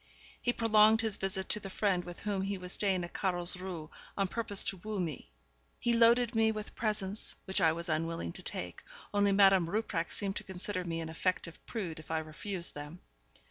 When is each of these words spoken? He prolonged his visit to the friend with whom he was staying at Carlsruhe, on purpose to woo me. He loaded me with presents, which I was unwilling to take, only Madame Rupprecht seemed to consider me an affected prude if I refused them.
He 0.41 0.51
prolonged 0.51 1.01
his 1.01 1.17
visit 1.17 1.47
to 1.49 1.59
the 1.59 1.69
friend 1.69 2.03
with 2.05 2.21
whom 2.21 2.41
he 2.41 2.57
was 2.57 2.73
staying 2.73 3.03
at 3.03 3.13
Carlsruhe, 3.13 3.91
on 4.17 4.27
purpose 4.29 4.63
to 4.63 4.77
woo 4.77 4.99
me. 4.99 5.29
He 5.79 5.93
loaded 5.93 6.33
me 6.33 6.51
with 6.51 6.73
presents, 6.73 7.35
which 7.45 7.61
I 7.61 7.71
was 7.71 7.87
unwilling 7.87 8.31
to 8.31 8.41
take, 8.41 8.81
only 9.13 9.31
Madame 9.31 9.69
Rupprecht 9.69 10.11
seemed 10.11 10.37
to 10.37 10.43
consider 10.43 10.83
me 10.83 11.01
an 11.01 11.09
affected 11.09 11.53
prude 11.67 11.99
if 11.99 12.09
I 12.09 12.17
refused 12.17 12.73
them. 12.73 13.01